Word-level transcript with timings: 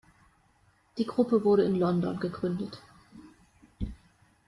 Die 0.97 1.05
Gruppe 1.05 1.43
wurde 1.45 1.63
in 1.63 1.75
London 1.75 2.19
gegründet. 2.19 2.81